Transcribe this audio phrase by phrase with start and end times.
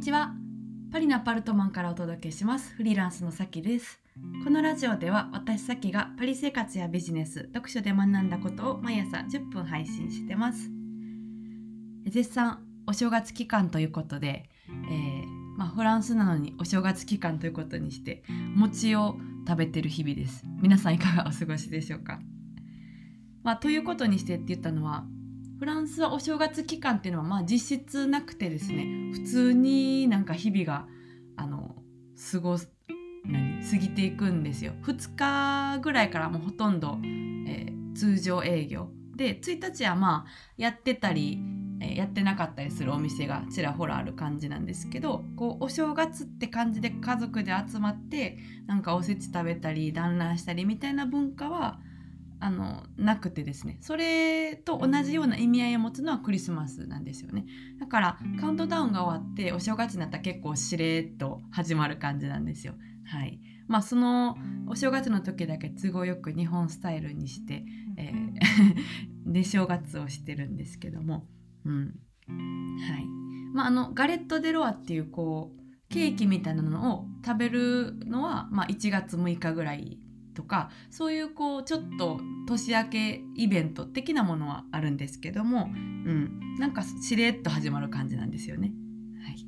[0.00, 0.32] にちは。
[0.90, 2.72] パリのアパルトマンからお届けします。
[2.72, 4.00] フリーランスのさきです。
[4.42, 10.70] このラジオでは私さきがパリ生活やビジネス読書で学んだことを毎朝10分配信してます。
[12.06, 18.22] 絶賛お正月期間ということで、えー、まあ、フランスなのにお正月期間ということにして
[18.56, 20.46] 餅を食べてる日々です。
[20.62, 22.20] 皆さんいかがお過ごしでしょうか？
[23.42, 25.04] まあ、ということにしてって言ったのは
[25.60, 30.86] フランスはお正月期間っていうのはまあ実質なくてですね普通になんか日々が
[31.36, 31.76] あの
[32.32, 32.70] 過ごす
[33.26, 34.72] 何過ぎていくんですよ。
[34.82, 36.96] 2日ぐらいからもうほとんど、
[37.46, 38.88] えー、通常営業。
[39.14, 41.38] で1日はまあやってたり、
[41.82, 51.80] えー、やってなかったりするお店がちらほらある感じなんですけどこうお正月って感じで家族で集まってなんかおせち食べたり団らんしたりみたいな文化は
[52.40, 53.78] あのなくてですね。
[53.80, 57.44] それと同じような意味合いを持つのはクリスマスなんですよね。
[57.78, 62.74] だからカウントダウンが終わってお正月になったら結構しれっと始まる感じなんですよ。
[63.06, 63.38] はい。
[63.68, 64.36] まあその
[64.68, 67.64] お正月の時だけ都合よく日本スタイルにして、
[67.98, 68.32] えー、
[69.32, 71.28] で正月をしてるんですけども。
[71.64, 71.94] うん。
[72.26, 73.06] はい。
[73.52, 79.98] まああのガレット・デ・ロアっていうこうケーキみたいなのを食べるのは、まあ、1月6日ぐらい
[80.40, 88.72] とかそういうこうちょっと年明けイベント的なものはあるんですけども、うん、なんかしれっと始まる感じなんですよね。
[89.22, 89.46] はい、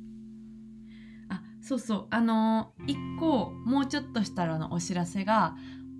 [1.29, 5.55] あそうそうあのー、1個もうちょっとしたらのお知らせが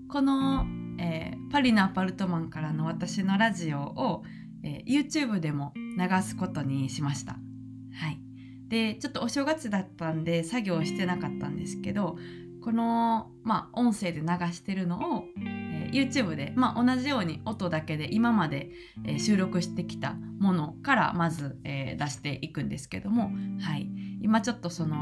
[0.08, 0.64] この、
[1.00, 4.22] えー、パリのアパルトマンからの私のラジオを、
[4.62, 7.32] えー、YouTube でも流すことにしました。
[7.32, 8.20] はい、
[8.68, 12.16] でちょっとお正月だったんで作業してなかったんですけど
[12.64, 18.70] この、まあ、音声で流してるのを、えー、YouTube で、まあ、同じように音だけで今まで、
[19.04, 23.86] えー、収録してきたものからまず、えー、出していくんですけども、はい、
[24.22, 24.96] 今ちょっとその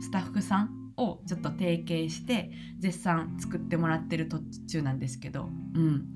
[0.00, 6.06] スタッフさんをちょっと提携して絶賛作ってもらってる途中なんですけど、うん、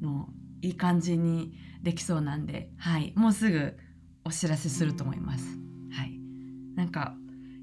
[0.00, 0.30] の
[0.62, 3.76] いい感じにできそうなんで、はい、もうすぐ
[4.24, 5.58] お知らせすると思います。
[5.92, 6.18] はい、
[6.74, 7.16] なんか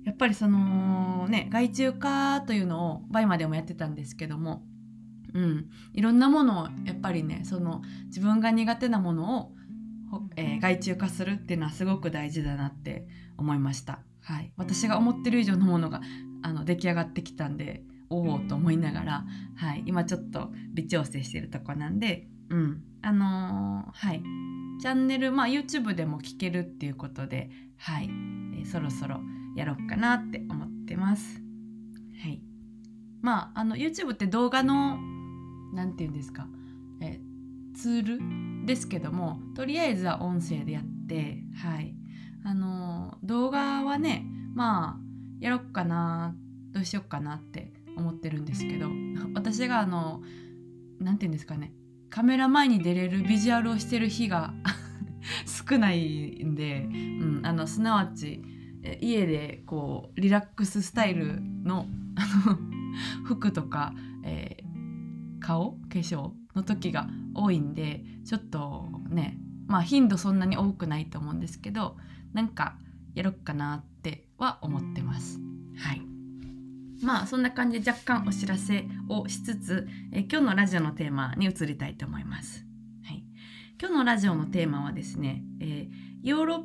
[0.05, 4.63] やっぱりそのね外注化というのを BUYMA でもやってたんですけども、
[5.33, 9.51] うん、いろんなものをやっぱりねその自分が苦手なものを、
[10.35, 13.07] えー、外注化するっていうのはすごく大事だなって
[13.37, 13.99] 思いました。
[14.21, 16.01] はい、私が思ってる以上のものが
[16.41, 24.23] あの出来上がってきたんでおおと思いながら、はい、今ちょっと微調整してるとこなんで、うん、あのー、はい。
[24.81, 29.19] チャンネル、まあ、YouTube でも聞けるっていうことで、はい、えー、そろそろ
[29.55, 31.41] やろうかなって思ってます。
[32.21, 32.41] はい。
[33.21, 34.97] まあ、あの YouTube って動画の
[35.73, 36.47] 何て言うんですか、
[37.01, 37.19] え
[37.75, 41.93] ツールですけどもとりあえずは音声でやってはい
[42.43, 44.97] あの動画はねまあ
[45.39, 46.35] やろっかな
[46.71, 48.89] どうしよっかなって思ってるんですけど
[49.35, 50.21] 私があの
[50.99, 51.73] 何て言うんですかね？
[52.09, 54.53] カメラ前に出れるビジュアルをしてる日が
[55.45, 58.43] 少ないんで、うん、あのすなわち
[59.01, 61.87] 家でこうリラックススタイルの
[63.25, 63.93] 服とか、
[64.23, 71.97] えー、顔化粧の時が多いんでちょっとねまあ頻度そんなに多くないと思うんですけど
[72.33, 72.77] なんか
[73.15, 75.39] やろっかなっては思ってます。
[75.77, 76.01] はい
[77.01, 82.64] まあそんな感じで若干お知らせをしつつ、え今日のラジオのテーマに移りたいと思います。
[83.77, 85.87] 今日のラジオのテーマはですね、えー、
[86.23, 86.63] ヨーロッ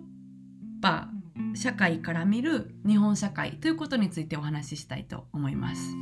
[0.81, 1.09] パ
[1.54, 5.91] 社会から見る日本社会ということについてお話ししたいと思います。
[5.91, 5.97] う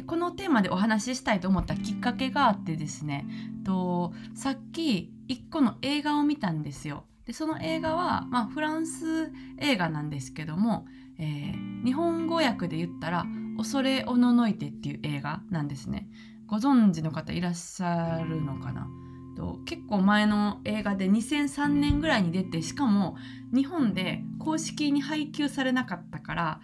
[0.00, 3.24] ん、このテーマでお話ししたいと思ったきっかけがあってですね
[3.64, 7.04] とさっき1個の映画を見たんですよ。
[7.24, 10.86] でその映画は、まあ、フランス映画なんですけども、
[11.20, 16.08] えー、日本語訳で言ったら「恐れおののいて」っていう映画なんですね。
[16.46, 18.88] ご存知の方いらっしゃるのかな？
[19.34, 23.16] と結構前の映画で2003年ぐらいに出てしかも
[23.54, 26.60] 日本で公式に配給されなかったから、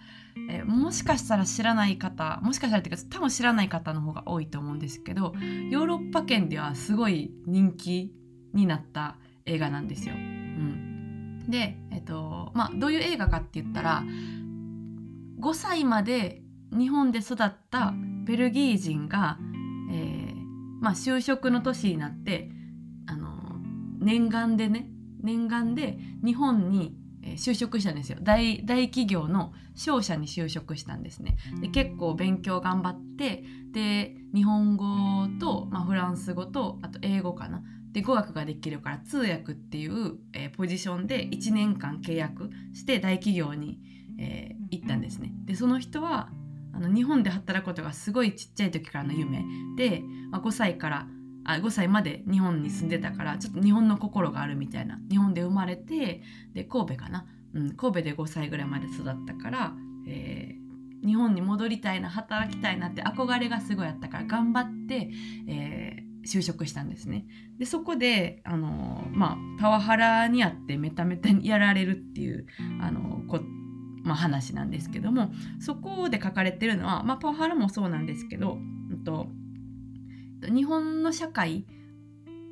[0.49, 5.33] えもしかしたら知らない方もしかしたらっていうか多分知らない方の方が多いと思うんですけど
[5.69, 8.13] ヨーロッパ圏ではすごい人気
[8.53, 10.15] になった映画なんですよ。
[10.15, 14.03] うん、で、えっとまあ、どういう映画かって言ったら
[15.39, 16.41] 5歳まで
[16.71, 17.93] 日本で育った
[18.25, 19.37] ベルギー人が、
[19.91, 20.35] えー
[20.81, 22.49] まあ、就職の年になって
[23.99, 24.89] 念願でね
[25.21, 26.95] 念願で日本に
[27.35, 28.17] 就職したんですよ。
[28.21, 31.37] 大大企業の商社に就職したんですね。
[31.61, 34.85] で結構勉強頑張ってで日本語
[35.39, 37.61] と、まあ、フランス語とあと英語かな。
[37.91, 43.79] で語学ができるから通訳っていう、えー、ポジションで1年間契約して大企業に、
[44.19, 45.31] えー、行ったんですね。
[45.45, 46.29] でその人は
[46.73, 49.43] あの日本で働くことがすごいちっちゃい時からの夢
[49.75, 51.07] で、まあ、5歳から
[51.53, 54.99] あ5歳まで日本に住んでたからちょっと日本の心があるみたいな。
[55.09, 56.21] 日本で生まれて
[56.53, 59.73] で神戸かな、うん、神戸で5歳ぐらいまで育ったから、
[60.07, 65.09] えー、日本に戻りたいな働きたいなって憧れがすごいあったから頑張って、
[65.47, 67.25] えー、就職したんですね。
[67.57, 72.45] でそこであのまあパワハラにあってメタメタにやられるっていう
[72.81, 73.39] あのこ
[74.03, 78.57] まあ、話なんですけどもそこで書かれてるのは、まあ、パワハラもそうなんですけど、
[78.89, 79.27] うんと、
[80.41, 81.65] 日本の社会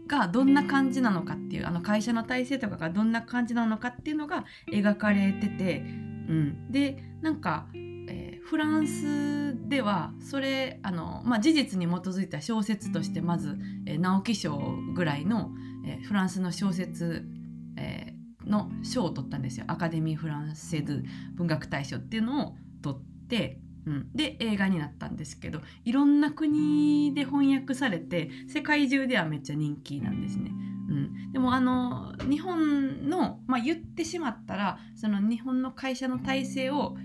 [0.07, 7.67] がどんな感じなのかっていうあの会社の体制とかがどんな感じなのかっていうのが描かれてて、うん、でなんか
[8.47, 14.57] フランスではそれあの、まあ、事実に基づいた小説としてまず、えー、直木賞
[14.95, 15.51] ぐらいの、
[15.85, 17.25] えー、フランスの小説、
[17.75, 19.65] えー、の賞を取ったんですよ。
[19.67, 21.03] アカデミー・フランセドゥ
[21.35, 30.51] 文学大賞っていうのを取って、うん、で映画になったんですけどいろんな国で翻訳されて世界中ではめっちゃ人気なんですね。
[30.89, 36.97] うん、でもあの日本の、まあ、言ってしまったらその日本の会社の体制を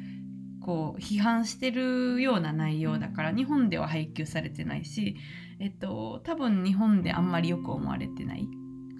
[0.60, 5.16] こう批判してるような内容だから日本では配給されてないし、
[5.60, 8.46] えっと、多分日本であんまりよく思われてない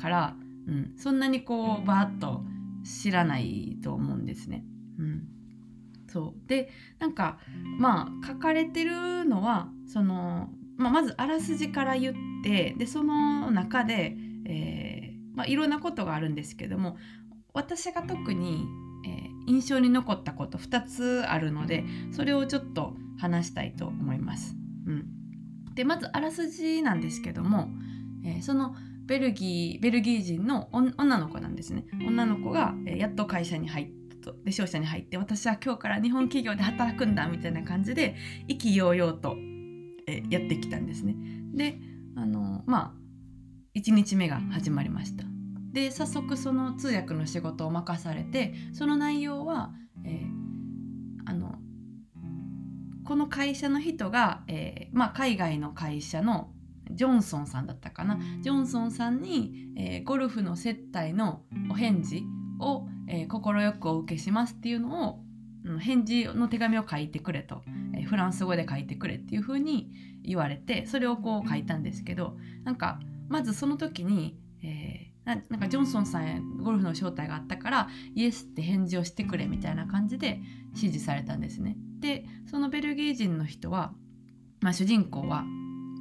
[0.00, 0.36] から、
[0.66, 2.42] うん、そんなにこうバーッと
[2.84, 4.64] 知らないと思うんですね。
[4.98, 5.22] うん、
[6.12, 7.38] そうでなんか
[7.78, 12.14] まあ書かれてるのはその、まあ、まずあらすじから言っ
[12.44, 14.16] てでその中で、
[14.46, 16.96] えーまあ、いろんなことがあるんですけども
[17.54, 18.66] 私が特に
[19.04, 24.56] えー、印象に残ったこと2つあるのでそれをちょっと話したいと思います。
[24.86, 27.68] うん、でまずあらすじなんですけども、
[28.24, 28.74] えー、その
[29.06, 31.84] ベルギーベルギー人の女の子なんですね。
[32.06, 38.16] 女の子が、え、やっと会社に入ったとで商社に入って私は今日から日本企業で働くんだみたいな感じで
[38.48, 39.36] 意気揚々と、
[40.06, 41.14] えやってきたんですね。
[41.54, 41.78] で
[42.16, 45.24] あのまあ1日目が始まりました。
[45.72, 49.72] で早速その通訳の仕事を任されてその内容は、
[50.04, 50.28] えー、
[51.24, 51.56] あの
[53.04, 56.50] この会社の人が、えーまあ、海外の会社の
[56.90, 62.22] ジョンソンさんだったかなジョンソンさんに、えー、ゴルフの接待のお返事
[62.62, 65.18] を快、えー、くお受けしますっていうのを、
[65.80, 67.62] 返事の手紙を書いてくれと、
[67.94, 69.92] えー、フランス語で書いてくれっていうふうに
[70.24, 72.98] 言われてそれをこう書いたんですけどなんか
[73.28, 80.40] まずその時に、えーななんかジョンソンさんへゴルフの招待があったからイエスって返事をしてくれみたいな感じで
[80.74, 81.76] 指示されたんですね。
[82.00, 83.92] でそのベルギー人の人は、
[84.60, 85.44] まあ、主人公は、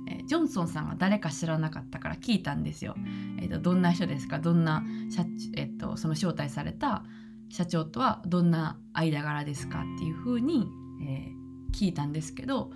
[0.08, 2.96] え、ジョンソンさんが誰か知らなかったから聞いたんですよ。
[3.40, 4.40] えーと、どんな人ですか？
[4.40, 5.24] どんな社、
[5.56, 7.04] えーと、その招待された
[7.50, 10.68] 社長とはどんな間柄ですかっていうふうに、
[11.04, 12.72] えー、聞いたんですけど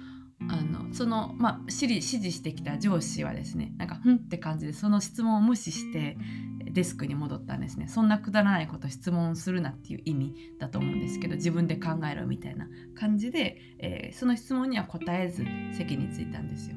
[0.50, 6.18] あのその、まあ、指示してきた上司はですねなんかふんって感じでその質問を無視して
[6.66, 12.68] デスクに戻ったんですねそんなくだらないこと質問するなっていう意味だと思うんですけど自分で考えろみたいな
[13.00, 16.76] 感じで、えー、その質問には答えず席に着いたんですよ。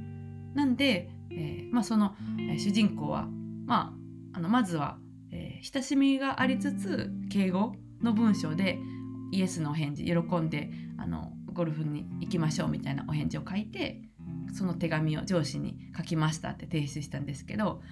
[0.55, 2.15] なんで、えー、まあ、その、
[2.59, 3.29] 主人公は、
[3.67, 3.95] ま
[4.33, 4.99] あ、あのまずは、
[5.31, 8.78] え親しみがありつつ敬語の文章で
[9.31, 14.00] イエスのお返事喜んであのゴルフに行きましょうみたいなお返事を書いて
[14.55, 17.83] その手紙を上司に書きましたって提出したんですけど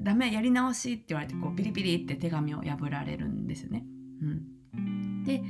[0.00, 3.84] ダメやり直しって言われてこうピリピリって手紙を破られるんですね。
[4.74, 5.42] うん、で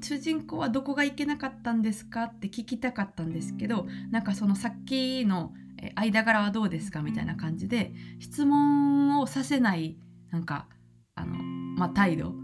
[0.00, 2.24] 主人公はどこがいけなかったんですか？
[2.24, 5.52] って聞きたかったんですけどなんかそのさっきの
[5.94, 7.02] 間柄はどうですか？
[7.02, 9.96] みたいな感じで質問をさせない
[10.30, 10.68] なんか
[11.14, 12.34] あの、まあ、態度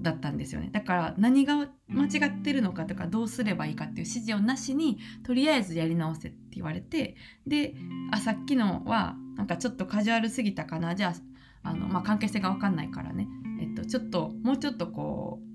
[0.00, 0.68] だったんですよね。
[0.72, 7.74] だから何が間違ってるのかとかどうすればいいかっていう指示をなしにとりあえずやり直せって言われてで
[8.10, 10.96] あさっきのはなんかちょっとカジュアルすぎたかな？
[10.96, 11.14] じゃ
[11.62, 13.28] ああの、まあ、関係性が分かんないからね、
[13.60, 15.51] えっと、ちょっともうちょっとこう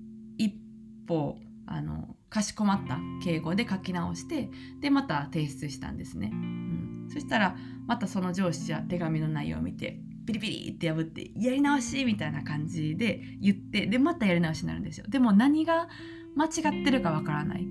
[1.08, 1.36] 歩
[1.66, 4.50] あのかしこまった敬語で書き直して
[4.80, 9.98] でまた提出したんですね、うん、そしたらまたその上司は手紙の内容を見て
[10.28, 15.06] ピリピリって破ってやり直しみたいな感じで言ってでまたやり直しになるんですよ。
[15.08, 15.88] でも何が
[16.36, 17.66] 間違ってるかわからない。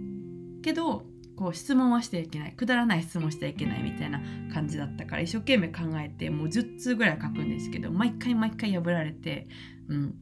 [0.63, 2.53] けどこう質問はしてはいけない。
[2.53, 4.19] くだらない質問してはいけないみたいな
[4.51, 9.47] 感じだったから一生懸命考えてもう10通ぐらい書くんですけど毎回毎回破られて、
[9.87, 10.15] うん、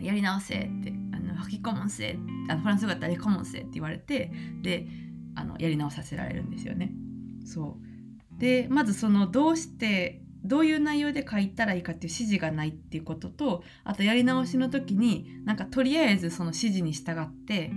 [0.00, 2.18] やり直せってあの吹き込むせ
[2.48, 4.32] あのフランス語だったら吹き込むんせって言われて
[4.62, 4.86] で
[5.34, 6.92] あのやり直させられるんですよね。
[7.44, 17.70] そうでまずそのどうしてどういう内容で書いたらいいかっていう指示がないっていうこととあとやり直しの時になんかとりあえずその指示に従って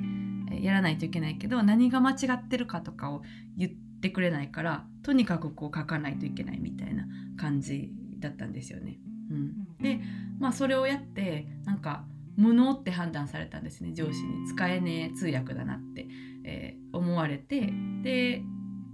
[0.61, 3.21] やらないといけないけど何が間違ってるかとかを
[3.55, 7.05] 言ってくれないからとにかくこう書かないといけないみたいな
[7.37, 8.97] 感じだったんですよね。
[9.35, 9.99] うん、で
[10.39, 12.05] まあそれをやってなんか
[12.37, 16.07] 無能って判断されたんですね上司に使えねえ通訳だなって、
[16.43, 17.73] えー、思われて
[18.03, 18.43] で、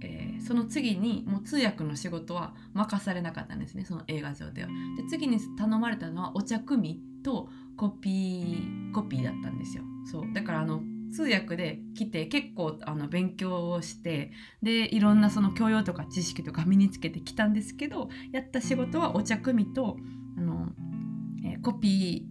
[0.00, 4.68] えー、その次にもう通訳の仕事は任されなかったんですねその映画上では。
[4.96, 9.84] で次に頼まれたのはお茶組とコピーコピーだったんですよ。
[10.10, 10.82] そうだからあの
[11.12, 14.32] 通訳で来て結構あの勉強をして
[14.62, 19.98] でいろんなその教養とか知識とか身につけてきたんですけどやった仕事はお茶組と
[20.36, 20.68] あの、
[21.44, 22.28] え、コピ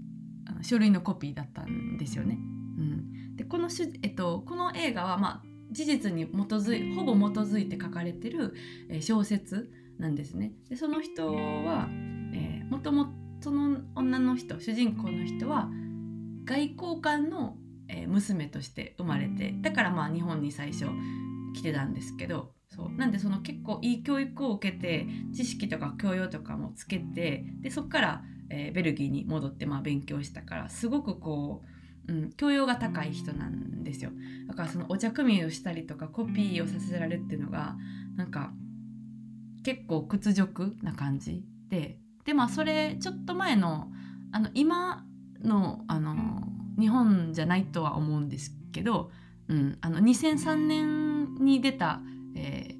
[0.59, 2.37] ー書類のコピーだったんですよね。
[2.77, 8.53] うん、でこのし、えっと、この映画は、まあ、事実に基づいほぼ基づいて書かれてる、
[8.89, 10.53] え、小説なんですね。
[10.69, 11.87] でその人は、
[12.33, 15.69] えー、もともとその女の人主人公の人は
[16.45, 20.85] 外交官の、え、娘として生まれてだからまあ日本に最初
[21.55, 22.91] 来てたんですけどそう。
[22.91, 31.63] なんでその結構いい教育を受けて知識とか教養とかもつけてでそこから、えー、ベルギーに戻ってまあ勉強したからすごくこ
[32.07, 34.11] う、うん、教養が高い人なんですよ。
[34.47, 37.75] だからそのお茶組をしたりとかコピーをさせられるっていうのが
[38.15, 38.53] なんか
[39.63, 41.97] 結構屈辱な感じで。
[42.23, 43.91] でまあそれちょっと前の
[44.31, 45.03] あの今
[45.43, 46.15] のあの
[46.79, 49.11] 日本じゃないとは思うんですけど、
[49.49, 52.01] うん、あの2003年に出た
[52.41, 52.75] え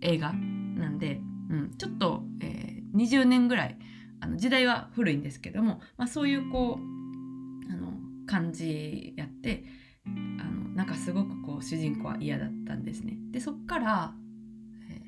[0.00, 1.20] ー、映画なんで、
[1.50, 3.78] うん、ちょっと、えー、20年ぐらい
[4.20, 7.92] あの時代は古いんですけども、まあ、そういうこうあの
[8.26, 9.64] 感じやって
[10.06, 13.16] あのなんかすごくこう主人公は嫌だったんですね。
[13.32, 14.14] でそっから、
[14.90, 15.00] えー、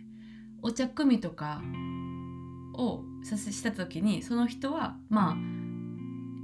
[0.63, 1.63] お茶組とか
[2.75, 5.37] をさせした時にその人はまあ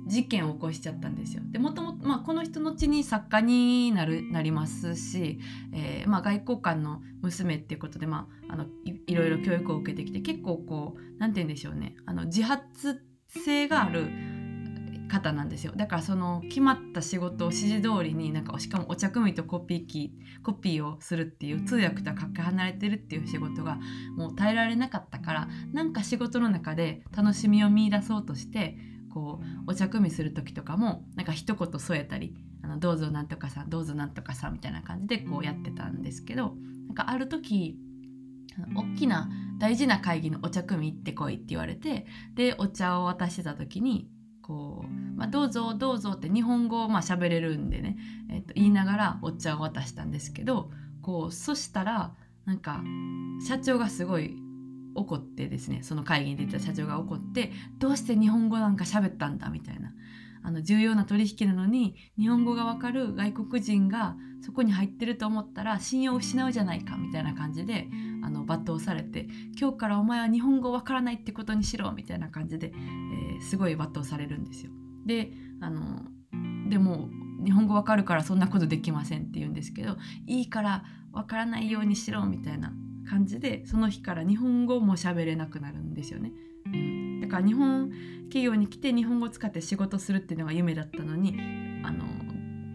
[0.06, 1.42] 事件を起こしちゃったんですよ。
[1.50, 5.40] でもともと、まあ、この人後に作家になるなりますし、
[5.72, 14.06] えーまあ、外交官の娘っていうことで、まあ、あのいいろいろ教育を受けてきて結構こう何て言うんでしょうねあの自発性がある
[15.08, 23.78] 方なんですよだからその決まった仕事を指示通りになんかしかもお茶組とコピー機コピーをするっていう通訳とはかけ離れてるっていう仕事が
[24.16, 28.76] もう耐えられなかったからなんか仕事の中で楽しみを見いだそうとして
[29.16, 36.54] こうお茶組みする時とかもなんか一言添えたり「あのどうぞなんとかさんどうぞなんとかさん」みたいな感じでこうやってたんですけど
[36.86, 37.78] なんかある時
[38.74, 42.04] 大きな大事な会議のお茶組み行ってこいって言われて
[42.34, 44.10] でお茶を渡してた時に
[44.42, 47.96] こう、まあ、どうぞどうぞって日本語をまあ喋れるんでね、
[48.30, 50.70] えー、と言いながらお茶を渡したんですけど
[51.00, 52.84] こうそしたらなんか
[53.48, 54.36] 社長がすごい
[54.96, 59.92] 怒ってですねその会議に出た社長が怒ってどうして日本語なんか喋ったんだみたいな。
[60.46, 67.88] あの重要な取引なのに日本語がわかる外国人がそこに入ってると思ったら信用を失うじゃないかみたいな感じで
[68.22, 69.26] あの罵倒されて
[69.60, 74.70] 今日からお前は日本語わからないってことにしろみたいな感じで、えー、すごい罵倒されるんですよ。
[75.04, 76.04] であの
[76.68, 77.08] でも
[77.44, 79.96] 日本語わかるからそんなことできませんって言うんですけど
[80.28, 82.72] いいからわからないようにしろみたいな
[83.08, 86.32] 感じでその日から日本語も喋れなくなるんですよね。
[86.66, 87.90] うん、だから日本
[88.24, 91.38] 企業に来て日本語を使って仕事するっていうのが夢だったのに
[91.84, 92.04] あの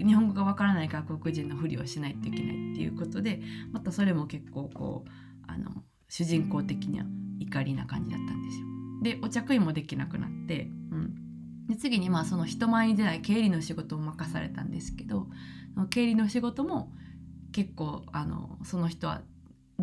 [0.05, 5.09] 日本語がわからない外国人のふりをしないといけないっていうことでまたそれも結構こう
[5.47, 7.05] あの主人公的には
[7.39, 8.65] 怒りな感じだったんですよ。
[9.03, 15.27] でお茶食いもできなくなって、うん、で次にまあその人前に出ない経理の仕事を任されたんですけど
[15.89, 16.91] 経理の仕事も
[17.51, 19.21] 結構あのその人は,、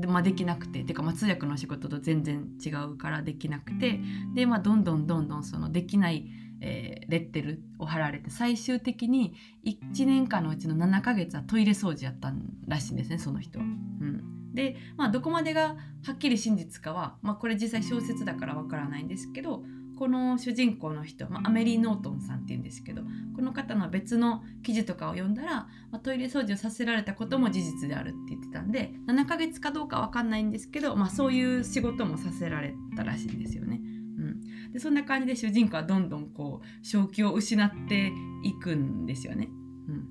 [0.06, 4.00] まあ、できなくててか、まあ、通訳の仕事と全然違うからできなくて
[4.34, 6.26] で、まあ、どんどんどんどんそのできない、
[6.60, 12.32] えー、レッテルを貼られて最終的に1年間のうちの7ヶ月はトイレ掃除やった
[12.66, 13.64] らしいんですねその人は。
[13.64, 19.62] うんで、まあ、どこまでがはっきり真実かは、まあ、これ実際小説だからわからないんですけど
[19.98, 23.02] この主人公の人、まあ、アメリー・ノートンさんっていうんですけど
[23.34, 33.80] この方の別の記事とかを読んだら、まあ、トイレ掃除をさせられたことも事実であるって言ってたんで7ヶ月かどうか分かんないんですけど、まあ、そういう仕事もさせられたらしいんですよね。
[33.82, 38.12] うん、でそんな感じで主人公はどんどんこう正気を失って
[38.44, 39.48] いくんですよね。
[39.88, 40.08] うん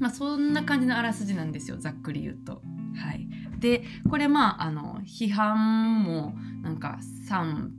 [0.00, 2.62] まあ、そんな感じのあらすじなんですよざっくり言うと。
[2.96, 3.28] はい、
[3.60, 7.72] でこれまああの批判もなんか賛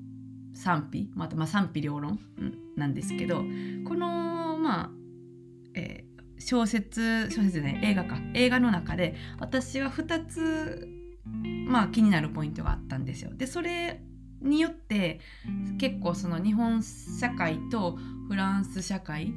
[0.55, 2.19] 賛否またまあ賛否両論、
[2.75, 3.43] なんですけど
[3.87, 4.89] このまあ、
[5.75, 10.87] えー、小説小説じゃない映画か映画の中で私は2つ
[11.67, 13.31] まあ気になるポイントがあったんですよ。
[13.35, 14.01] でそれ
[14.41, 15.19] によって
[15.79, 17.97] 結構その日本社会と
[18.27, 19.33] フランス社会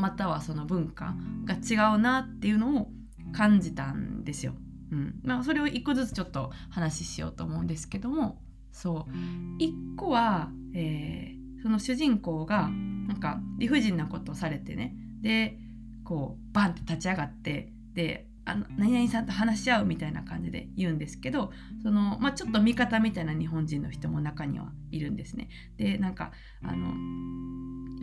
[0.00, 1.14] またはその文化
[1.44, 2.88] が違うなっていうのを
[3.32, 4.54] 感じたんですよ。
[4.90, 8.40] うんまあ、それを一個ずつちょっと話ししようと思うんですけども
[8.72, 9.12] そう
[9.58, 12.68] 一個は、えー、その主人公が
[13.06, 15.58] なんか理不尽なことをされてねで
[16.04, 25.48] こうバンって立ち上がってであの何々さんと話し合うみたいな感じで言うんですけどその、まあ、ちょっと味方みたいな日本人の人も中にはいるんですね。
[25.76, 26.32] でなんか
[26.62, 26.94] あの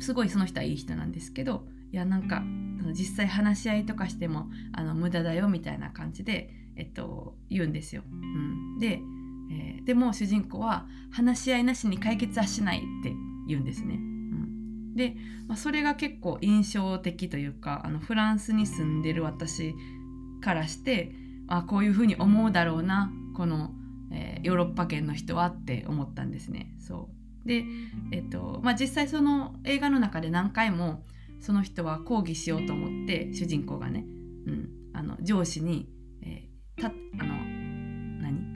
[0.01, 2.43] すごいその人はいい人なんですけどいやなんか
[2.93, 8.03] 実際話し合いとかしてもあの無駄だよみたいな感じで、えっと、言うんですよ。
[8.05, 9.01] うん、で、
[9.51, 13.13] えー、でも主人公は話し合いなしに解決はしないって
[13.47, 13.95] 言うんですね。
[13.95, 15.15] うん、で、
[15.47, 19.75] まあ、それが結構印象的というかあのフランスに住んでる私
[20.41, 21.13] からして
[21.47, 23.71] あこういうふうに思うだろうなこの、
[24.11, 26.75] えー、ヨーロッパ圏の人はって思ったんですね。
[26.79, 27.09] そ
[27.43, 27.63] うで、
[28.11, 31.03] えっとまあ、実際その映画の中で何回も
[31.39, 34.05] その人は抗議しようと思って主人公がね、
[34.47, 35.87] うん、あの上司に、
[36.23, 37.64] えー、たあの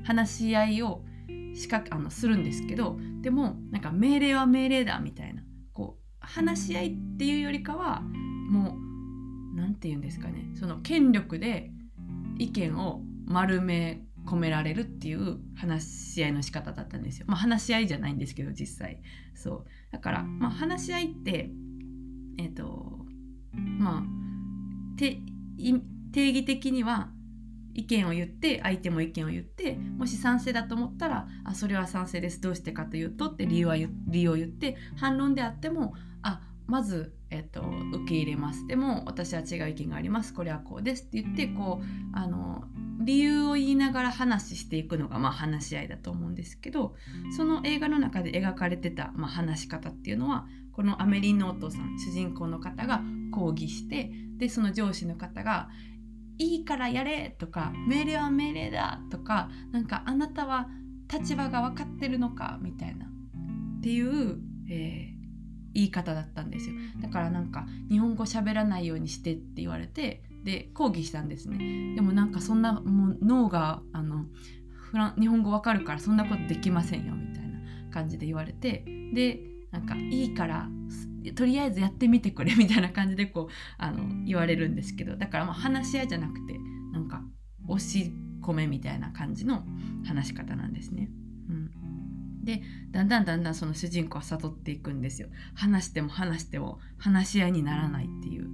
[0.03, 1.03] 話し合いを
[1.56, 5.44] しかあのするんですけどでもなんか命令は命令だみたいな。
[5.74, 8.77] こう話し合いっていうよりかはも
[9.53, 10.51] う何て言うんですかね。
[10.56, 11.72] その権力で
[12.38, 17.25] 意見を丸め込められるっていう話し合いの仕方だったんですよ。
[17.27, 19.01] まあ、話し合いじゃないんですけど実際。
[19.34, 19.65] そう。
[19.91, 21.50] だから、まあ、話し合いって
[22.38, 23.06] えっ、ー、と
[23.53, 24.03] まあ
[24.98, 25.22] 定
[26.13, 27.10] 義的には
[27.79, 38.67] 意見を言って相手も意見を言ってもし賛成だと思ったらあそれは賛成ですどうしてかというとって理由は理由を言って反論であってもあまず、えっと、受け入れます。
[38.67, 40.36] でも私は違う意見があります。
[40.36, 41.03] これはこうです。
[41.03, 42.65] って言ってこうあの
[43.00, 46.95] 理由を言いながら話していくのが、まあ、話し合いだと思うんですけど
[47.36, 53.01] その映画の中で描かれてた、まあ、話し方っていうのはこのアメリンのお父さん主人公の方が
[53.32, 55.69] 抗議してでその上司の方が
[56.39, 60.69] 「いいからやれ!」とか「命令は命令だ!」とか「なんかあなたは
[61.12, 65.19] 立場が分かってるのか?」みたいなっていう、えー、
[65.73, 74.25] 言い方だったんですよだからなんか日本語喋らないようにしてって言われてで抗議したんですねでもなんかそんなもう脳があの
[74.69, 77.60] フラン日本語わかるからそんなことできませんよみたいな
[77.91, 79.39] 感じで言われてで
[79.71, 80.69] なんかいいから
[81.34, 86.60] とりあえずやってみてくれみたいな感じでこう あの言われるんですけどだからまあ話し合いじゃなくて
[86.92, 87.24] なんか
[87.68, 88.12] 押し
[88.42, 89.65] 込めみたいな感じの
[90.06, 91.10] 話し方なんですね。
[91.50, 91.72] うん
[92.44, 98.48] でだんだんだんだんその主人公は悟っていくんですよ話しても話しても話し合いにならないっていう、う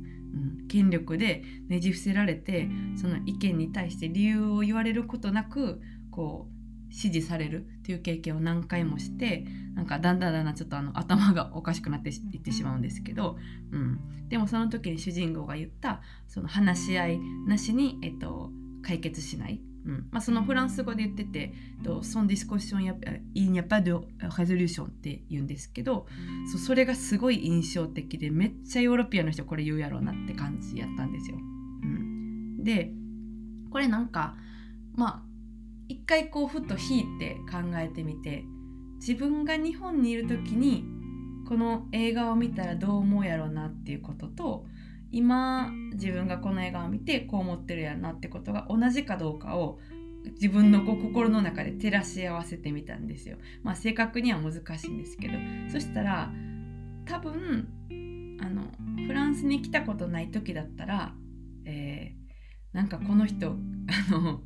[0.63, 6.54] ん、権力でねじ伏せられてその意見に対して理由を言われることなくこう
[6.89, 9.45] 支持されるっていう経験を何回もして
[9.75, 13.37] なんかだんだんだんだんちょっとあの頭がおかしくなっていってしまうんですけど、
[13.71, 19.61] うん、でもその時に主人公が言ったその話し合いなしに、えっと、解決しない。
[19.85, 20.07] うん。
[20.11, 21.53] まあ、そのフランス語で言ってて
[22.01, 22.95] 「ソンディスコッションや
[23.33, 26.07] イニャパドレゾリューション」って言うんですけど
[26.51, 31.37] そそれがすごい印象的でめっちゃヨーロピアの人これ言うやろうなって感じやったんですよ。
[31.37, 31.39] う
[31.85, 32.91] ん、で
[33.69, 34.35] これなんか
[34.95, 35.34] まあ
[35.87, 38.43] 一回こうふっと引いて考えてみて
[38.95, 40.83] 自分が日本にいる時に
[41.47, 44.65] この映画を見たらどう思うやろうなっていうことと
[45.11, 49.79] 今自分がこの映画を見てこう思ってるやなってことが同じかどうかを
[50.33, 53.37] 自分の心の中で照らし合わせてみたんですよ。
[53.61, 55.33] まあ正確には難しいんですけど
[55.71, 56.31] そしたら
[57.05, 57.67] 多分
[58.41, 58.63] あの
[59.05, 61.13] フランスに来たことない時だったら、
[61.65, 63.55] えー、なんかこの人
[63.87, 64.41] あの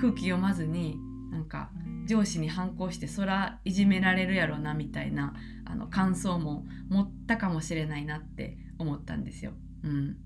[0.00, 0.98] 空気読まずに
[1.30, 1.70] なんか
[2.06, 9.52] 上司に反抗してそらいじめられるやろなみたいなあの感想も持ったかもしれないなって思ったんですよ。
[9.84, 10.16] うん、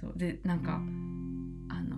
[0.00, 0.80] そうでなんか
[1.68, 1.96] あの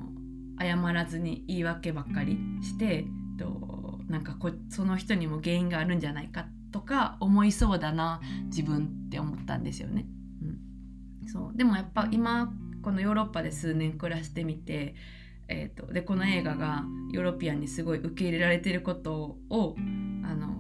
[0.59, 3.05] 謝らずに言い訳ばっかりして
[3.39, 10.07] となんかこその人にも原因があるんじゃないかとか思いそうだな自分って思ったんですよね。
[10.43, 14.95] うん、そうでもやっぱ今このヨーロッパで数年暮らしてみて、
[15.49, 19.77] えーと、でこの映画がヨーロピアンにすごい受け入れられてることを、
[20.25, 20.51] あのー、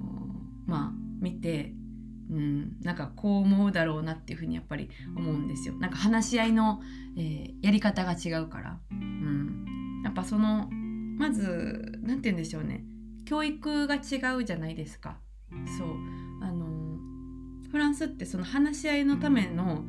[0.66, 1.72] まあ見て
[2.30, 5.74] うん、なんかこう思うだろうなっていうふうにやっぱり思うんですよ。
[5.74, 6.80] なんか話し合いの、
[7.16, 10.68] えー、やり方が違うから、うん、やっぱその
[11.18, 12.84] まず何て言うんでしょうね
[13.26, 15.18] 教育が違うじゃないですか。
[15.78, 15.88] そう
[16.42, 16.66] あの
[17.70, 19.84] フランスってその話し合いのための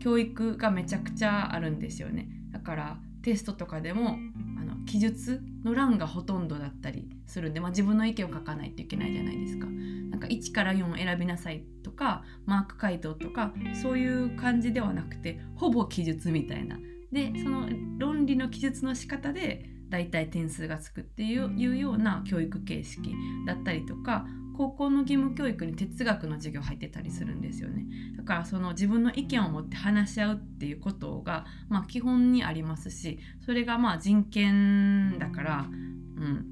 [0.00, 2.28] 教育がめちゃくちゃあるんですよね。
[2.52, 4.18] だからテストとかでも
[4.60, 9.66] あの記述の欄がほとんどだったりするんで、まあ、自分の意見を書かないといけないじゃないですか。
[9.66, 16.78] なんか1から4選びなさいとかマーク回答とかそういう感じではなくてほぼ記述みたいな。
[17.10, 23.14] でその論理の記述の仕方で大体点数がつくっていうような教育形式
[23.46, 24.26] だったりとか
[24.56, 27.84] 高校の義務教育に哲学の授業入ってたりするんですよね。
[28.16, 36.46] だからその自分の意見を持って話し合うっていうことが、まあ、基本にありますしそれがまあ人権だから、うん、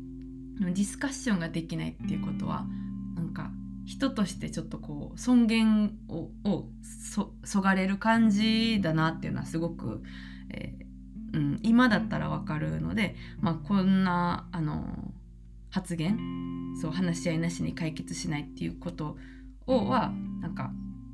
[0.60, 2.66] ディスカッションができないっていうことは
[3.16, 3.50] なんか
[3.84, 6.68] 人としてちょっとこう尊厳をを
[7.44, 10.02] そがれる感じだなっていうのはすごく、
[10.50, 15.12] えー、うん、今だったらわかるので、まあ、こんなあの
[15.72, 16.18] 発言
[16.80, 19.16] そう話し合いなしに解決しないっていうこと
[19.66, 20.70] をはなんか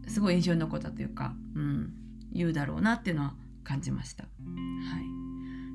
[0.08, 1.92] すごい印象に残ったというか、うん、
[2.32, 4.24] 言うだろうなっていうのは感じました。
[4.24, 4.28] は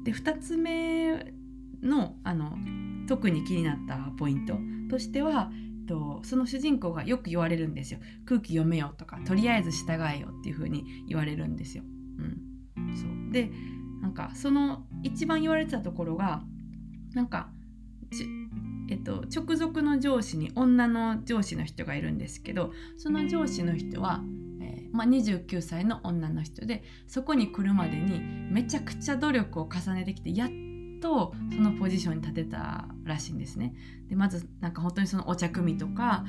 [0.01, 1.33] い、で2つ目
[1.81, 2.57] のあの
[3.07, 4.57] 特に気になったポイント
[4.89, 5.51] としては
[5.87, 11.83] とその主人公がよく言われるんですよ空気読めよとかとりあえず従えよっていう風に言われるんですよ。
[12.75, 13.51] うん、そうで
[14.01, 16.43] なんかその一番言われてたところが
[17.13, 17.49] なんか
[18.89, 24.21] えっと、直属の上司に女の上司の人がいるんですけどその上司の人は、
[24.61, 28.19] えー、まあ、29歳の女の人でそこに来るまでに
[28.51, 30.49] めちゃくちゃ努力を重ねてきてやっ
[31.01, 33.75] とそのポジションに立てたらしいんですね。
[34.07, 36.23] でまずなんか本当にそのお茶組とか、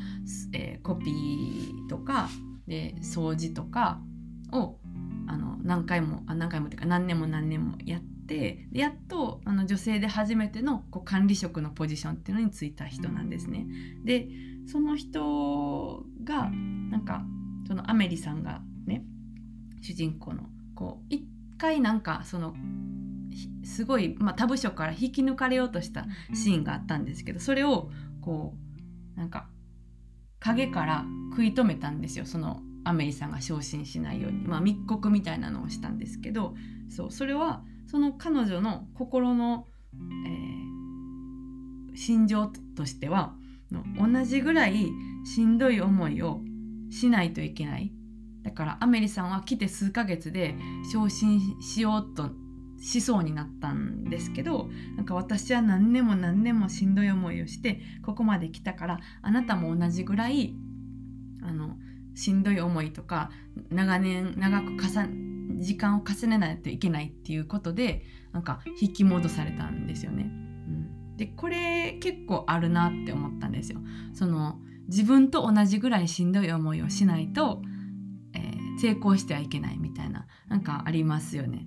[0.52, 2.28] えー、コピーとか
[2.66, 4.00] で掃除とか
[4.52, 4.78] を
[5.28, 13.66] あの何回もあ何回もっていうか何年も何年もやってってやっとあの女性で初めてのこう管理職のポジションっていうのに就いた人なんですね。
[14.04, 14.28] で
[14.66, 16.50] その人が
[16.90, 17.22] なんか
[17.68, 19.04] そのアメリさんがね
[19.82, 21.26] 主人公のこう一
[21.58, 22.54] 回なんかその
[23.64, 27.90] すごい、まあ、他部署から引き抜かれようとしたシーンがあったんですけどそれを
[28.22, 28.54] こ
[29.16, 29.48] うなんか
[30.40, 36.54] 影から食い止めたんですよそのアメリさんが昇進しないように、まあ、密告みたいなのをしたんですけど
[36.90, 39.66] そうそれはその彼女の心の、
[40.26, 43.34] えー、心情としては
[43.98, 44.90] 同じぐらい
[45.24, 46.40] しんどい思いを
[46.90, 47.92] しないといけない。
[48.42, 50.54] だからアメリさんは来て数ヶ月で
[50.92, 52.30] 昇進しようと
[52.78, 60.54] しそうになったんですけどなんか私は何年も何年もしんどい思いをしてここまで来たからあなたも同じぐらい
[61.42, 61.78] あの
[62.14, 63.30] しんどい思いとか
[63.70, 65.08] 長年長く重
[65.58, 70.24] 時間を重ねないといけないっていうことでなんか引き戻されたんですよね。
[70.24, 73.80] うん、でこれ結構あるなって思ったんですよ。
[74.12, 77.62] その自分と同じぐらいしんどい思いをしないと、
[78.34, 81.66] えー、成功してはいけないみたいななんかありますよね。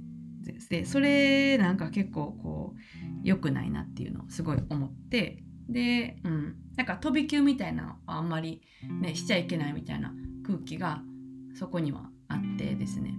[0.69, 2.79] でそれなんか結構こう
[3.23, 8.61] 良くないなっていうのをすごい思ってで、うん、なんか飛び級みたいなのはあんまり、
[9.01, 10.13] ね、しちゃいけないみたいな
[10.45, 11.01] 空気が
[11.53, 13.13] そこにはあってですね。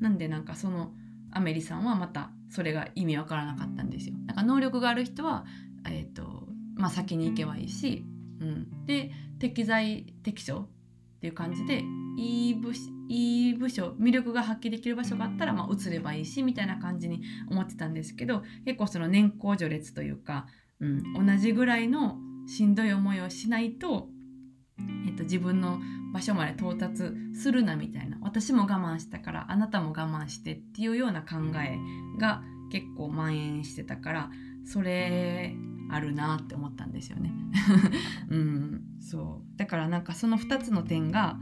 [0.00, 0.92] なんでなんかその
[1.32, 4.14] アメリさんはまたそれが意味わからなかったんですよ。
[4.26, 5.44] なんか能力がある人は、
[5.86, 8.04] えーとまあ、先に行けばいいし、
[8.40, 10.68] うん、で適材適所
[11.16, 11.84] っていう感じで
[12.16, 12.72] いい部
[13.08, 20.46] いい部署魅力が発揮できる場所があったら、まあ、移ればいいしみたいな感じに思ってたんですけど結構その年功序列というか、
[20.80, 24.08] うん、同じぐらいのしんどい思いをしないと、
[25.06, 25.80] えっと、自分の
[26.12, 31.78] 場所まで到達するなみたいな私も我慢したからあなたも我慢してっていうような考え
[32.18, 34.30] が結構蔓延してたから
[34.64, 35.54] それ
[35.90, 37.32] あるなって思ったんですよね。
[38.30, 41.38] うん、そうだからなんかその2つの点が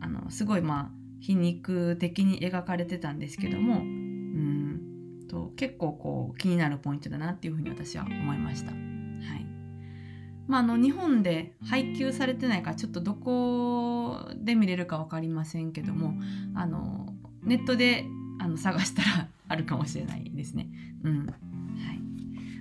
[0.00, 8.95] あのすごいまあ皮肉的に描かれてたんですけども、うん、と結構こう気になるポイントだなっていうふうに私は思いました。
[10.46, 16.14] まあ、あの日本で配給されてないからちょっとどこで見れるか分かりませんけども
[16.54, 18.04] あのネットで
[18.38, 20.68] あの探したら あるかもしれないですね。
[21.02, 21.36] うんはい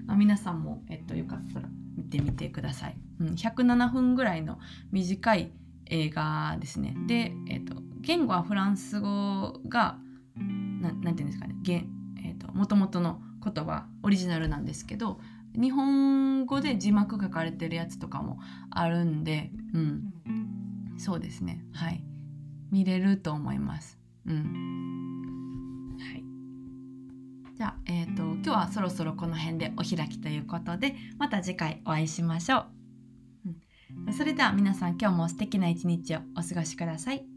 [0.05, 2.95] まあ、皆さんも、えっと、よかったら見てみてください。
[3.19, 4.59] うん、107分ぐらいの
[4.91, 5.51] 短い
[5.87, 6.95] 映画ですね。
[7.07, 9.97] で、えっと、言語はフランス語が
[10.37, 11.55] ななんていうんですかね
[12.55, 15.19] もともとの言葉オリジナルなんですけど
[15.59, 18.39] 日本語で字幕書かれてるやつとかも
[18.69, 20.13] あるんで、うん、
[20.97, 21.65] そうですね。
[21.73, 22.03] はい。
[22.71, 23.99] 見れると思います。
[24.25, 25.97] うん。
[25.99, 26.23] はい。
[27.57, 32.65] じゃあ、えーと、今日はそろそろこの辺でお開きということでまた次回お会いしましょ
[33.45, 33.49] う、
[34.07, 37.34] うん、それでは皆さん今日も素敵な一日をお過ごしください